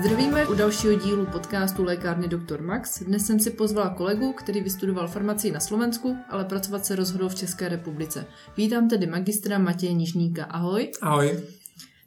[0.00, 2.62] Zdravíme u dalšího dílu podcastu Lékárny Dr.
[2.62, 3.02] Max.
[3.02, 7.34] Dnes jsem si pozvala kolegu, který vystudoval farmacii na Slovensku, ale pracovat se rozhodl v
[7.34, 8.26] České republice.
[8.56, 10.44] Vítám tedy magistra Matěje Nižníka.
[10.44, 10.92] Ahoj.
[11.02, 11.40] Ahoj.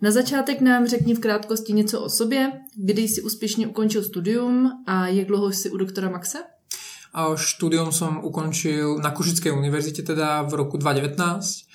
[0.02, 5.07] Na začátek nám řekni v krátkosti něco o sobě, kdy jsi úspěšně ukončil studium a
[5.07, 6.38] jak dlouho jsi u doktora Maxe?
[7.14, 11.70] A štúdium som ukončil na Košickej univerzite teda v roku 2019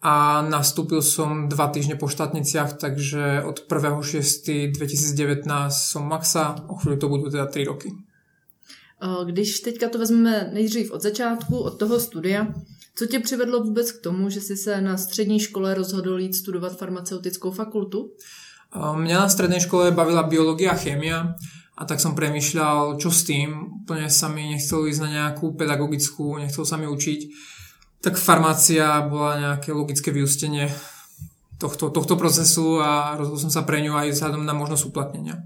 [0.00, 7.12] a nastúpil som dva týždne po štátniciach, takže od 1.6.2019 som Maxa, o chvíli to
[7.12, 7.92] budú teda 3 roky.
[9.00, 12.48] Když teďka to vezmeme nejdřív od začátku, od toho studia,
[12.96, 16.76] co tě přivedlo vůbec k tomu, že jsi se na střední škole rozhodl jít studovat
[16.76, 18.10] farmaceutickou fakultu?
[18.76, 21.34] Mňa na strednej škole bavila biológia a chémia
[21.74, 23.82] a tak som premyšľal, čo s tým.
[23.82, 27.20] Úplne sa mi nechcelo ísť na nejakú pedagogickú, nechcel sa mi učiť
[28.00, 30.72] tak farmácia bola nejaké logické vyústenie
[31.60, 35.44] tohto, tohto procesu a rozhodol som sa pre ňu aj vzhľadom na možnosť uplatnenia.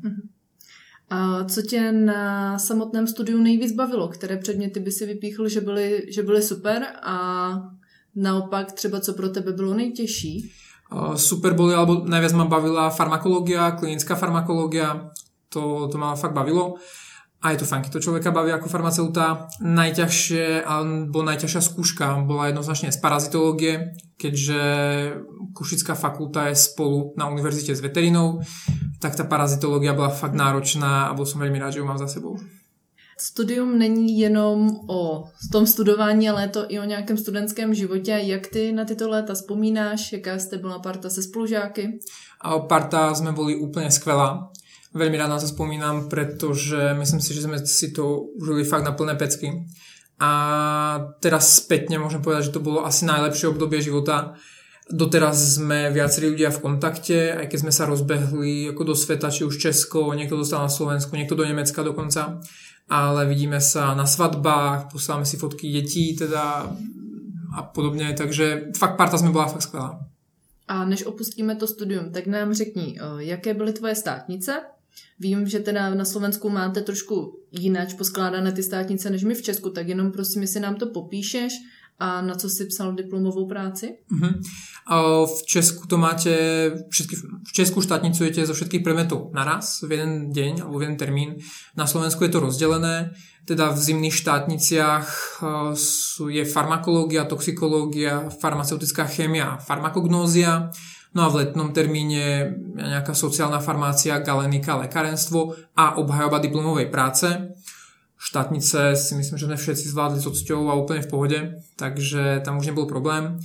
[1.11, 4.09] A co tě na samotném studiu nejvíc bavilo?
[4.09, 7.17] Které předměty by si vypíchl, že byly, že byly super a
[8.17, 10.53] naopak třeba co pro tebe bylo nejtěžší?
[11.17, 15.11] Super boli, alebo najviac ma bavila farmakológia, klinická farmakológia,
[15.49, 16.75] to, to ma fakt bavilo
[17.45, 19.53] a je to keď to človeka baví ako farmaceuta.
[19.61, 24.61] Najťažšie, alebo najťažšia skúška bola jednoznačne z parazitológie, keďže
[25.53, 28.41] Košická fakulta je spolu na univerzite s veterinou,
[28.97, 32.09] tak tá parazitológia bola fakt náročná a bol som veľmi rád, že ju mám za
[32.09, 32.41] sebou.
[33.21, 38.11] Studium není jenom o tom studování, ale je to i o nějakém studentském životě.
[38.11, 40.13] Jak ty na tyto léta vzpomínáš?
[40.13, 41.99] Jaká jste byla parta se spolužáky?
[42.41, 44.53] A parta sme boli úplne skvelá
[44.95, 48.95] veľmi rád na to spomínam, pretože myslím si, že sme si to užili fakt na
[48.95, 49.67] plné pecky.
[50.23, 50.31] A
[51.19, 54.39] teraz spätne môžem povedať, že to bolo asi najlepšie obdobie života.
[54.87, 59.43] Doteraz sme viacerí ľudia v kontakte, aj keď sme sa rozbehli ako do sveta, či
[59.43, 62.39] už Česko, niekto dostal na Slovensku, niekto do Nemecka dokonca.
[62.87, 66.69] Ale vidíme sa na svadbách, posielame si fotky detí teda
[67.57, 69.99] a podobne, takže fakt parta sme bola fakt skvelá.
[70.69, 74.63] A než opustíme to studium, tak nám řekni, jaké byly tvoje státnice
[75.21, 79.71] Vím, že teda na Slovensku máte trošku jináč poskládané ty státnice než my v Česku,
[79.71, 81.53] tak jenom prosím, jestli nám to popíšeš
[81.99, 83.95] a na co si psal diplomovou práci?
[84.11, 84.35] Uh-huh.
[85.27, 86.35] V Česku to máte,
[86.91, 87.17] všetky,
[87.47, 91.31] v Česku štátnicujete zo všetkých predmetov naraz, v jeden deň alebo v jeden termín.
[91.79, 93.15] Na Slovensku je to rozdelené,
[93.47, 95.07] teda v zimných štátniciach
[96.27, 100.75] je farmakológia, toxikológia, farmaceutická chémia a farmakognózia
[101.15, 107.55] No a v letnom termíne nejaká sociálna farmácia, galenika, lekárenstvo a obhajoba diplomovej práce.
[108.19, 111.39] Štátnice si myslím, že sme všetci zvládli s odsťou a úplne v pohode,
[111.79, 113.39] takže tam už nebol problém.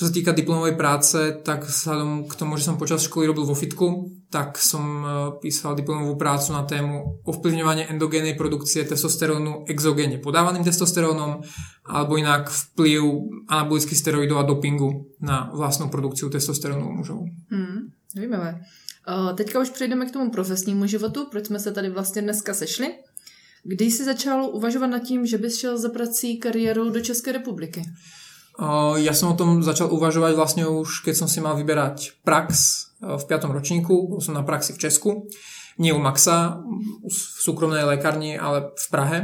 [0.00, 3.52] Čo sa týka diplomovej práce, tak vzhľadom k tomu, že som počas školy robil vo
[3.52, 5.06] fitku, tak som e,
[5.44, 11.44] písal diplomovú prácu na tému ovplyvňovanie endogénnej produkcie testosterónu exogénne podávaným testosterónom
[11.84, 13.04] alebo inak vplyv
[13.52, 17.20] anabolických steroidov a dopingu na vlastnú produkciu testosterónu u mužov.
[17.52, 18.56] Hmm, zajímavé.
[19.04, 22.88] Uh, teďka už přejdeme k tomu profesnímu životu, proč jsme se tady vlastně dneska sešli.
[23.64, 27.84] Kdy jsi začal uvažovat nad tím, že bys šel za prací kariérou do České republiky?
[29.00, 32.52] Ja som o tom začal uvažovať vlastne už, keď som si mal vyberať prax
[33.00, 33.56] v 5.
[33.56, 34.12] ročníku.
[34.12, 35.10] Bol som na praxi v Česku.
[35.80, 36.60] Nie u Maxa,
[37.08, 39.18] v súkromnej lekárni, ale v Prahe.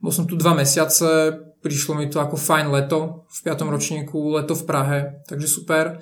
[0.00, 3.68] Bol som tu dva mesiace, prišlo mi to ako fajn leto v 5.
[3.68, 6.00] ročníku, leto v Prahe, takže super.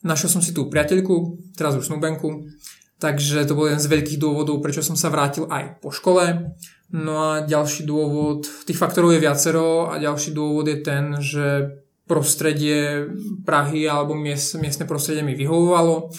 [0.00, 2.48] Našiel som si tú priateľku, teraz už snúbenku,
[2.96, 6.56] takže to bol jeden z veľkých dôvodov, prečo som sa vrátil aj po škole.
[6.90, 11.76] No a ďalší dôvod, tých faktorov je viacero a ďalší dôvod je ten, že
[12.06, 13.10] prostredie
[13.44, 16.10] Prahy alebo miest, miestne prostredie mi vyhovovalo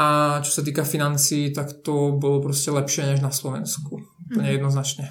[0.00, 4.00] a čo sa týka financí, tak to bolo proste lepšie než na Slovensku.
[4.32, 4.56] Úplne mm.
[4.56, 5.06] jednoznačne.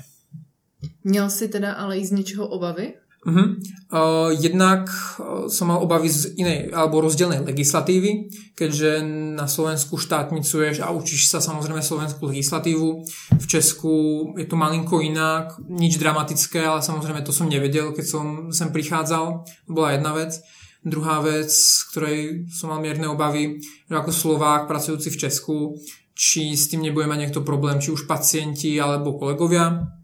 [1.03, 2.93] Měl si teda ale i z niečoho obavy?
[3.19, 3.59] Uh-huh.
[3.91, 4.87] Uh, jednak
[5.51, 9.03] som mal obavy z inej alebo rozdielnej legislatívy, keďže
[9.35, 13.03] na Slovensku štátnicuješ a učíš sa samozrejme slovenskú legislatívu.
[13.35, 13.91] V Česku
[14.39, 19.25] je to malinko inak, nič dramatické, ale samozrejme to som nevedel, keď som sem prichádzal.
[19.67, 20.39] To bola jedna vec.
[20.79, 21.51] Druhá vec,
[21.91, 25.55] ktorej som mal mierne obavy, že ako Slovák pracujúci v Česku,
[26.15, 29.98] či s tým nebude mať niekto problém, či už pacienti alebo kolegovia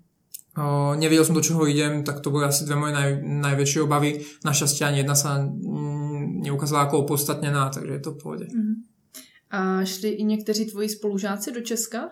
[0.55, 4.23] O, nevedel som, do čoho idem, tak to boli asi dve moje naj, najväčšie obavy.
[4.47, 8.47] Našťastie ani jedna sa mm, neukázala ako opodstatnená, takže je to v pohode.
[8.47, 8.75] Uh-huh.
[9.51, 12.09] A šli i někteří tvoji spolužáci do Česka?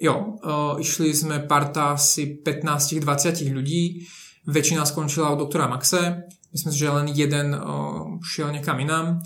[0.00, 4.08] Jo, o, išli sme parta asi 15-20 ľudí.
[4.48, 6.24] Väčšina skončila u doktora Maxe.
[6.52, 9.20] Myslím si, že len jeden o, šiel niekam inám.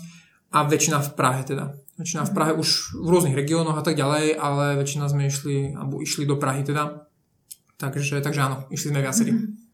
[0.51, 1.79] A väčšina v Prahe teda.
[1.95, 6.03] Väčšina v Prahe už v rôznych regiónoch a tak ďalej, ale väčšina sme išli, alebo
[6.03, 7.07] išli do Prahy teda.
[7.77, 9.31] Takže, takže áno, išli sme viacerí.
[9.31, 9.65] Mm-hmm.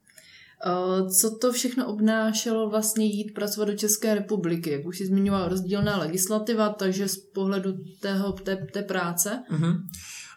[1.09, 4.71] Co to všechno obnášelo vlastně jít pracovat do České republiky?
[4.71, 9.41] Jak už si zmiňoval, rozdílná legislativa, takže z pohledu tého, té, té práce?
[9.51, 9.81] Uh-huh.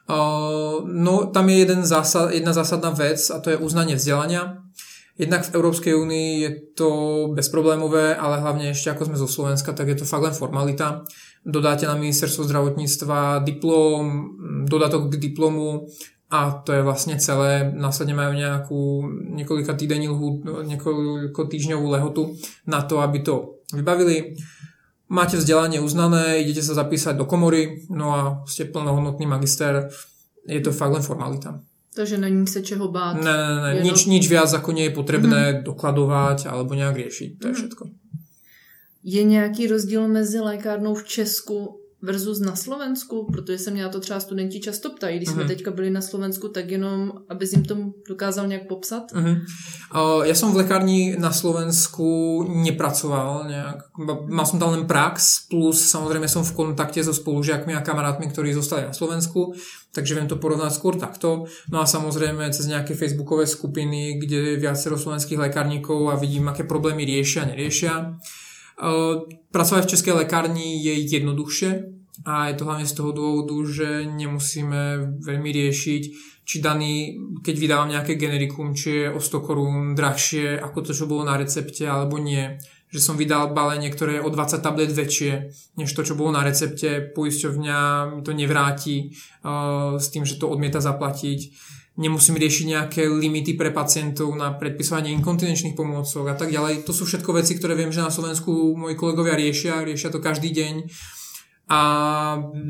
[0.08, 4.64] Uh, no, tam je jeden zásad, jedna zásadná vec a to je uznanie vzdelania.
[5.18, 6.88] Jednak v Európskej únii je to
[7.36, 11.04] bezproblémové, ale hlavne ešte ako sme zo Slovenska, tak je to fakt len formalita.
[11.44, 14.24] Dodáte na ministerstvo zdravotníctva diplom,
[14.66, 15.86] dodatok k diplomu,
[16.30, 17.68] a to je vlastne celé.
[17.68, 18.80] Následne majú nejakú
[19.38, 20.08] niekoľko týdení
[20.66, 22.34] niekoľko týždňovú lehotu
[22.64, 24.34] na to, aby to vybavili.
[25.12, 29.92] Máte vzdelanie uznané, idete sa zapísať do komory, no a ste plnohodnotný magister.
[30.48, 31.60] Je to fakt len formalita.
[31.94, 33.22] Takže není sa čeho báť.
[33.22, 35.62] Ne, ne, ne, nič, nič viac ako nie je potrebné mm-hmm.
[35.62, 37.30] dokladovať alebo nejak riešiť.
[37.38, 37.58] To je mhm.
[37.62, 37.84] všetko.
[39.04, 44.00] Je nějaký rozdíl mezi lékárnou v Česku versus na Slovensku, protože se mě na to
[44.00, 45.48] třeba studenti často ptají, když jsme mhm.
[45.48, 47.76] teďka byli na Slovensku, tak jenom, aby jim to
[48.08, 49.12] dokázal nějak popsat.
[49.12, 49.40] Uh-huh.
[49.94, 53.78] Uh, ja som v lekárni na Slovensku nepracoval nejak.
[54.28, 58.52] Mal som tam len prax, plus samozrejme som v kontakte so spolužiakmi a kamarátmi, ktorí
[58.52, 59.54] zostali na Slovensku,
[59.94, 61.48] takže viem to porovnať skôr takto.
[61.72, 66.66] No a samozrejme cez nejaké facebookové skupiny, kde je viacero slovenských lekárnikov a vidím, aké
[66.66, 67.94] problémy riešia a neriešia.
[69.54, 71.70] Pracovať v českej lekárni je jednoduchšie
[72.26, 76.02] a je to hlavne z toho dôvodu, že nemusíme veľmi riešiť,
[76.44, 81.08] či daný, keď vydávam nejaké generikum, či je o 100 korún drahšie ako to, čo
[81.08, 82.60] bolo na recepte, alebo nie.
[82.92, 85.32] Že som vydal balenie, ktoré je o 20 tablet väčšie,
[85.80, 87.10] než to, čo bolo na recepte.
[87.10, 87.78] Poisťovňa
[88.14, 89.10] mi to nevráti
[89.42, 91.40] uh, s tým, že to odmieta zaplatiť
[91.94, 96.82] nemusím riešiť nejaké limity pre pacientov na predpisovanie inkontinenčných pomôcok a tak ďalej.
[96.90, 100.50] To sú všetko veci, ktoré viem, že na Slovensku moji kolegovia riešia, riešia to každý
[100.50, 100.90] deň
[101.70, 101.80] a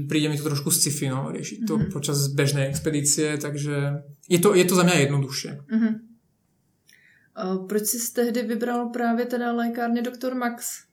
[0.06, 1.90] príde mi to trošku z sci no, riešiť to mm-hmm.
[1.90, 5.50] počas bežnej expedície, takže je to, je to za mňa jednoduchšie.
[5.66, 5.94] Mm-hmm.
[7.66, 10.34] proč si tehdy vybral právě teda lékárně Dr.
[10.34, 10.86] Max?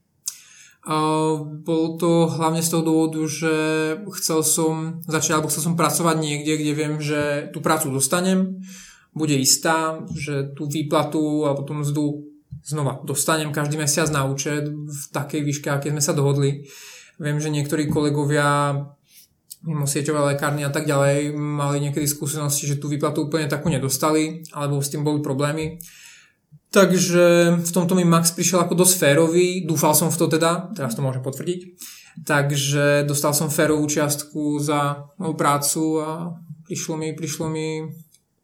[0.82, 3.54] Bolo to hlavne z toho dôvodu, že
[4.18, 4.74] chcel som
[5.06, 8.58] začať, alebo chcel som pracovať niekde, kde viem, že tú prácu dostanem,
[9.14, 12.06] bude istá, že tú výplatu alebo tú mzdu
[12.64, 16.66] znova dostanem každý mesiac na účet v takej výške, aké sme sa dohodli.
[17.22, 18.74] Viem, že niektorí kolegovia
[19.62, 24.42] mimo sieťové lekárny a tak ďalej mali niekedy skúsenosti, že tú výplatu úplne takú nedostali,
[24.58, 25.78] alebo s tým boli problémy.
[26.72, 30.96] Takže v tomto mi Max prišiel ako dosť férový, dúfal som v to teda, teraz
[30.96, 31.76] to môžem potvrdiť.
[32.24, 36.10] Takže dostal som férovú čiastku za moju prácu a
[36.64, 37.92] prišlo mi, prišlo mi,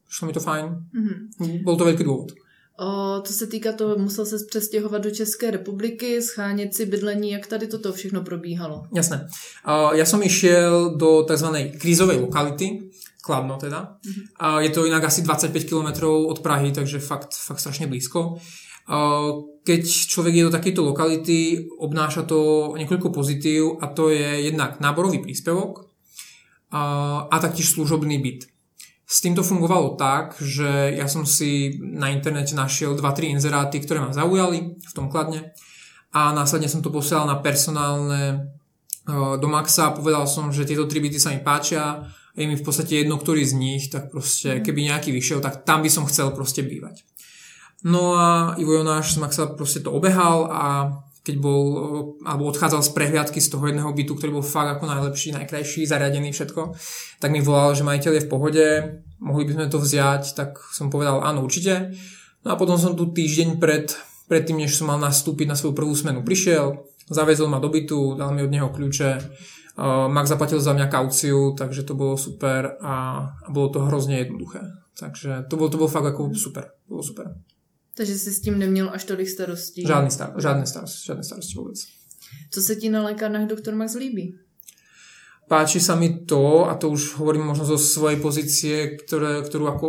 [0.07, 0.65] prišlo mi to fajn.
[0.67, 1.63] Mm-hmm.
[1.63, 2.35] Bol to veľký dôvod.
[2.77, 7.47] O, to se týká toho, musel se přestěhovat do České republiky, schánět si bydlení, jak
[7.47, 8.85] tady toto všechno probíhalo?
[8.95, 9.27] Jasné.
[9.65, 11.47] O, ja som išiel do tzv.
[11.81, 12.93] krízovej lokality,
[13.27, 13.99] Kladno teda.
[13.99, 14.25] Mm-hmm.
[14.39, 18.39] A je to inak asi 25 km od Prahy, takže fakt, fakt strašne blízko.
[19.67, 25.19] Keď človek je do takejto lokality, obnáša to niekoľko pozitív a to je jednak náborový
[25.19, 25.91] príspevok
[26.71, 28.47] a, a taktiež služobný byt.
[29.03, 34.15] S týmto fungovalo tak, že ja som si na internete našiel 2-3 inzeráty, ktoré ma
[34.15, 35.51] zaujali v tom kladne
[36.15, 38.55] a následne som to posielal na personálne
[39.39, 42.03] do Maxa a povedal som, že tieto tri byty sa mi páčia
[42.37, 44.63] je mi v podstate jedno, ktorý z nich, tak proste, mhm.
[44.63, 47.01] keby nejaký vyšiel, tak tam by som chcel proste bývať.
[47.85, 50.65] No a Ivo Jonáš z Maxa proste to obehal a
[51.21, 51.63] keď bol,
[52.23, 56.31] alebo odchádzal z prehliadky z toho jedného bytu, ktorý bol fakt ako najlepší, najkrajší, zariadený,
[56.31, 56.71] všetko,
[57.19, 58.65] tak mi volal, že majiteľ je v pohode,
[59.19, 61.91] mohli by sme to vziať, tak som povedal áno, určite.
[62.47, 63.91] No a potom som tu týždeň pred,
[64.31, 68.15] pred tým, než som mal nastúpiť na svoju prvú smenu, prišiel, zavezol ma do bytu,
[68.15, 69.19] dal mi od neho kľúče,
[70.07, 72.95] Max zaplatil za mňa kauciu, takže to bolo super a,
[73.29, 74.65] a bolo to hrozne jednoduché.
[74.97, 76.73] Takže to bolo, to bolo fakt ako super.
[76.89, 77.37] Bolo super.
[77.93, 79.85] Takže si s tím neměl až tolik starostí?
[79.85, 81.77] Žádný star, žádné starosti, žádné starosti vôbec.
[82.53, 84.37] Co sa ti na lekárnach doktor Max líbí?
[85.47, 89.87] Páči sa mi to, a to už hovorím možno zo svojej pozície, ktoré, ktorú ako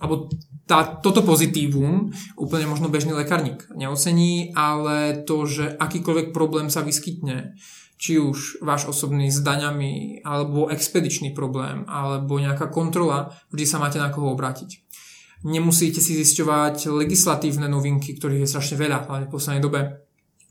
[0.00, 0.26] alebo
[0.64, 7.54] tá, toto pozitívum úplne možno bežný lekárnik neocení, ale to, že akýkoľvek problém sa vyskytne,
[7.96, 14.02] či už váš osobný s daňami, alebo expedičný problém, alebo nejaká kontrola, vždy sa máte
[14.02, 14.82] na koho obrátiť.
[15.44, 19.80] Nemusíte si zisťovať legislatívne novinky, ktorých je strašne veľa, v poslednej dobe.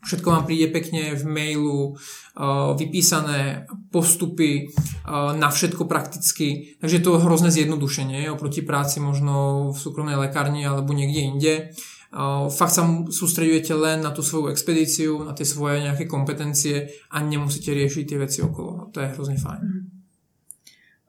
[0.04, 6.76] Všetko vám príde pekne v mailu, uh, vypísané postupy uh, na všetko prakticky.
[6.78, 11.54] Takže je to hrozné zjednodušenie oproti práci možno v súkromnej lekárni alebo niekde inde.
[12.50, 17.74] Fakt sa sústredujete len na tú svoju expedíciu, na tie svoje nejaké kompetencie a nemusíte
[17.74, 18.70] riešiť tie veci okolo.
[18.80, 19.60] A to je hrozně fajn.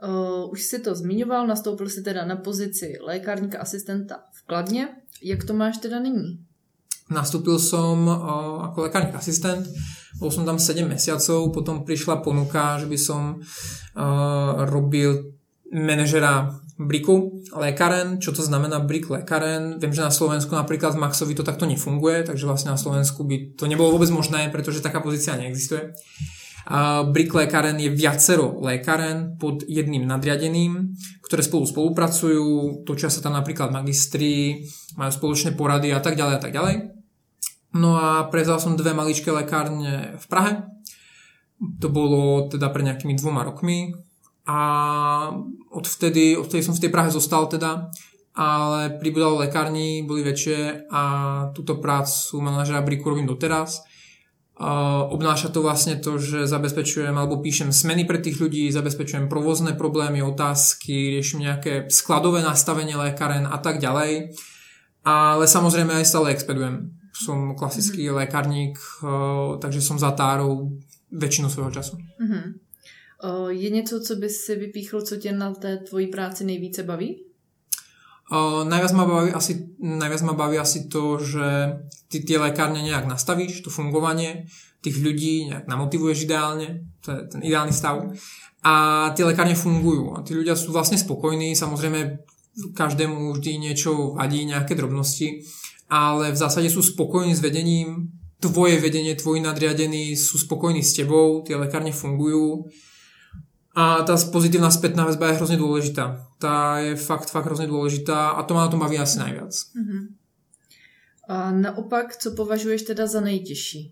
[0.04, 4.88] Uh, už si to zmiňoval, nastoupil si teda na pozici lékárníka asistenta v Kladně.
[5.24, 6.40] Jak to máš teda nyní?
[7.10, 9.70] Nastúpil som uh, ako lekárnik asistent,
[10.18, 15.38] bol som tam 7 mesiacov, potom prišla ponuka, že by som uh, robil
[15.70, 18.20] manažera briku lékaren.
[18.20, 19.80] Čo to znamená brik lékaren?
[19.80, 23.56] Viem, že na Slovensku napríklad v Maxovi to takto nefunguje, takže vlastne na Slovensku by
[23.56, 25.96] to nebolo vôbec možné, pretože taká pozícia neexistuje.
[26.66, 33.70] Uh, brik je viacero lékaren pod jedným nadriadeným, ktoré spolu spolupracujú, točia sa tam napríklad
[33.70, 34.66] magistri,
[34.98, 36.76] majú spoločné porady a tak ďalej a tak ďalej.
[37.78, 40.66] No a prezal som dve maličké lekárne v Prahe.
[41.84, 43.94] To bolo teda pre nejakými dvoma rokmi
[44.46, 44.60] a
[45.74, 47.90] odvtedy, odvtedy som v tej Prahe zostal teda,
[48.36, 51.04] ale pribudalo lekárni, boli väčšie a
[51.56, 53.82] túto prácu manažera Briku robím doteraz.
[55.12, 60.24] Obnáša to vlastne to, že zabezpečujem alebo píšem smeny pre tých ľudí, zabezpečujem provozné problémy,
[60.24, 64.32] otázky, riešim nejaké skladové nastavenie lékaren a tak ďalej.
[65.04, 66.96] Ale samozrejme aj stále expedujem.
[67.14, 68.20] Som klasický mm-hmm.
[68.26, 70.76] lekárník, uh, takže som zatárou
[71.14, 71.96] väčšinu svojho času.
[71.96, 72.65] Mm-hmm.
[73.50, 77.24] Je něco, co by si vypíchl, co tě na té tvojí práci nejvíce baví?
[78.32, 81.78] Uh, najviac, ma baví asi, najviac ma baví asi to, že
[82.10, 84.50] ty tie lekárne nejak nastavíš, to fungovanie,
[84.82, 88.02] tých ľudí nejak namotivuješ ideálne, to je ten ideálny stav.
[88.66, 88.74] A
[89.14, 92.18] tie lekárne fungujú a tí ľudia sú vlastne spokojní, samozrejme
[92.74, 95.46] každému vždy niečo vadí, nejaké drobnosti,
[95.86, 98.10] ale v zásade sú spokojní s vedením,
[98.42, 102.66] tvoje vedenie, tvoji nadriadení sú spokojní s tebou, tie lekárne fungujú
[103.76, 106.24] a tá pozitívna spätná väzba je hrozne dôležitá.
[106.40, 109.52] Tá je fakt, fakt hrozne dôležitá a to ma na tom baví asi najviac.
[109.52, 110.16] Uh-huh.
[111.28, 113.92] A naopak, co považuješ teda za nejtěžší?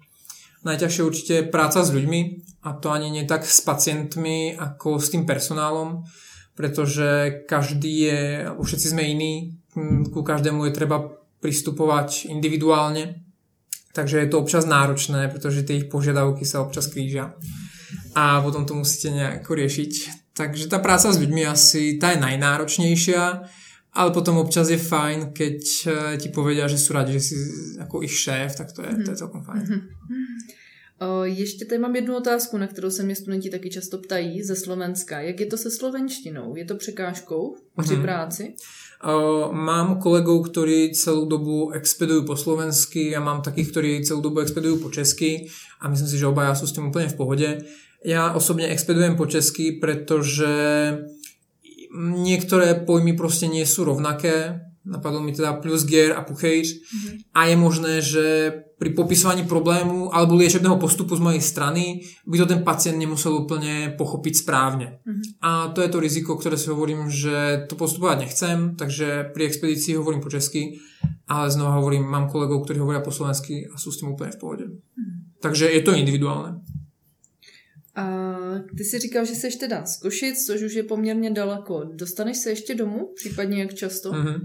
[0.64, 2.20] Najťažšie určite je práca s ľuďmi
[2.64, 6.08] a to ani nie tak s pacientmi ako s tým personálom,
[6.56, 9.60] pretože každý je, alebo všetci sme iní,
[10.16, 11.04] ku každému je treba
[11.44, 13.28] pristupovať individuálne,
[13.92, 17.36] takže je to občas náročné, pretože tie ich požiadavky sa občas krížia
[18.16, 19.92] a potom to musíte nejako riešiť.
[20.34, 23.22] Takže tá práca s ľuďmi asi tá je najnáročnejšia,
[23.94, 27.36] ale potom občas je fajn, keď eh, ti povedia, že sú rádi, že si
[27.78, 29.62] ako ich šéf, tak to je, to je celkom fajn.
[29.62, 29.82] Mm-hmm.
[31.02, 34.56] O, ještě tady mám jednu otázku, na kterou se mě studenti taky často ptají ze
[34.56, 35.20] Slovenska.
[35.20, 36.56] Jak je to se slovenštinou?
[36.56, 38.02] Je to překážkou při mm-hmm.
[38.02, 38.54] práci?
[39.04, 44.40] Uh, mám kolegov, ktorí celú dobu expedujú po slovensky a mám takých, ktorí celú dobu
[44.40, 45.52] expedujú po česky
[45.84, 47.50] a myslím si, že obaja sú s tým úplne v pohode.
[48.04, 50.52] Ja osobne expedujem po česky, pretože
[51.96, 54.60] niektoré pojmy proste nie sú rovnaké.
[54.84, 56.68] Napadlo mi teda plus gear a puchejč.
[56.76, 57.16] Mm-hmm.
[57.32, 58.26] A je možné, že
[58.76, 63.96] pri popisovaní problému alebo liečebného postupu z mojej strany by to ten pacient nemusel úplne
[63.96, 65.00] pochopiť správne.
[65.08, 65.40] Mm-hmm.
[65.40, 69.96] A to je to riziko, ktoré si hovorím, že to postupovať nechcem, takže pri expedícii
[69.96, 70.84] hovorím po česky,
[71.32, 74.42] ale znova hovorím, mám kolegov, ktorí hovoria po slovensky a sú s tým úplne v
[74.44, 74.66] pohode.
[74.68, 75.40] Mm-hmm.
[75.40, 76.60] Takže je to individuálne.
[77.96, 78.06] A
[78.78, 81.84] ty si říkal, že jsi teda z Košic, což už je poměrně daleko.
[81.94, 84.12] Dostaneš se ještě domů, případně jak často?
[84.12, 84.40] Mm-hmm.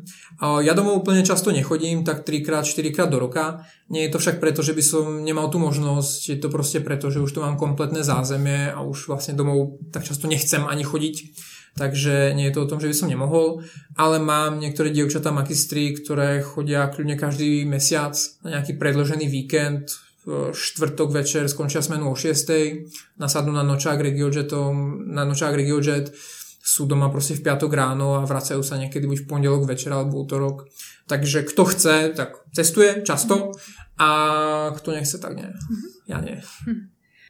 [0.60, 3.64] Ja domov úplne často nechodím, tak 3 4 krát do roka.
[3.88, 7.08] Nie je to však preto, že by som nemal tú možnosť, je to proste preto,
[7.08, 11.16] že už tu mám kompletné zázemie a už vlastne domov tak často nechcem ani chodiť.
[11.78, 13.64] Takže nie je to o tom, že by som nemohol,
[13.96, 18.12] ale mám niektoré dievčatá makistry, ktoré chodia kľudne každý mesiac
[18.44, 19.88] na nejaký predložený víkend,
[20.52, 23.16] štvrtok večer skončia smenu o 6.
[23.16, 26.12] nasadnú na nočák regiojetom, na nočák regiojet,
[26.68, 30.20] sú doma proste v piatok ráno a vracajú sa niekedy buď v pondelok večer alebo
[30.20, 30.68] útorok.
[31.08, 33.56] Takže kto chce, tak cestuje často
[33.96, 34.08] a
[34.76, 35.48] kto nechce, tak nie.
[36.04, 36.44] Ja nie.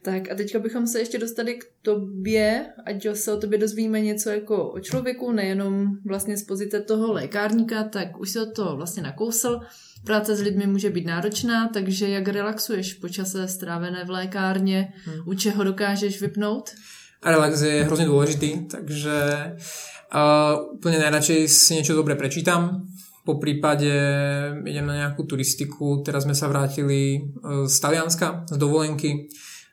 [0.03, 4.29] Tak a teďka bychom se ještě dostali k tobě, ať se o tobě dozvíme něco
[4.29, 9.59] jako o člověku, nejenom vlastně z pozice toho lékárníka, tak už se to vlastně nakousl.
[10.05, 15.23] Práce s lidmi může být náročná, takže jak relaxuješ po čase strávené v lékárně, hmm.
[15.25, 16.69] u čeho dokážeš vypnout?
[17.23, 19.11] A relax je hrozně důležitý, takže
[20.15, 22.87] uh, úplně najradšej si niečo dobre prečítam,
[23.25, 23.91] po prípade
[24.65, 27.29] idem na nejakú turistiku, teraz sme sa vrátili
[27.69, 29.29] z Talianska, z dovolenky,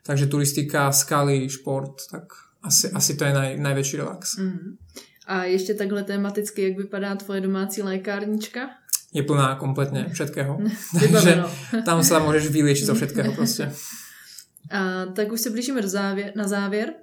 [0.07, 2.23] takže turistika, skaly, šport, tak
[2.63, 4.37] asi, asi to je naj, najväčší relax.
[4.37, 4.79] Mm.
[5.27, 8.69] A ještě takhle tematicky, jak vypadá tvoje domácí lékárnička?
[9.13, 10.59] je plná kompletne všetkého.
[10.99, 11.47] Takže
[11.87, 13.71] tam sa môžeš vyliečiť zo všetkého proste.
[14.67, 16.93] A, tak už se blížíme do závěr, na závěr.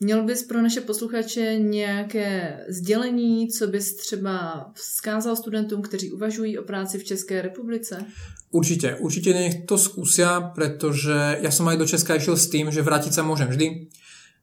[0.00, 6.62] Měl bys pro naše posluchače nějaké sdělení, co bys třeba vzkázal studentům, kteří uvažují o
[6.62, 8.04] práci v České republice?
[8.50, 12.86] Určite, určite nech to skúsia, pretože ja som aj do Česka išiel s tým, že
[12.86, 13.90] vrátiť sa môžem vždy.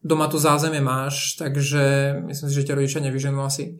[0.04, 3.80] Doma to zázemie máš, takže myslím si, že ťa rodičia nevyženú asi.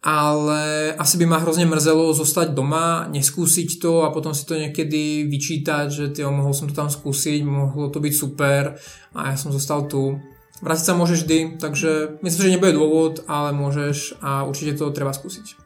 [0.00, 5.28] Ale asi by ma hrozne mrzelo zostať doma, neskúsiť to a potom si to niekedy
[5.28, 8.80] vyčítať, že tyjo, mohol som to tam skúsiť, mohlo to byť super
[9.12, 10.16] a ja som zostal tu.
[10.62, 15.12] Vrátiť sa môžeš vždy, takže myslím, že nebude dôvod, ale môžeš a určite to treba
[15.12, 15.56] skúsiť.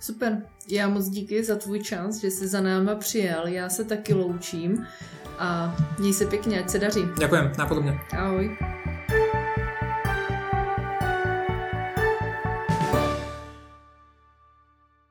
[0.00, 4.14] Super, já moc díky za tvůj čas, že jsi za náma přijel, já se taky
[4.14, 4.86] loučím
[5.38, 7.00] a měj se pěkně, ať se daří.
[7.18, 8.00] Ďakujem, napodobne.
[8.12, 8.56] Ahoj.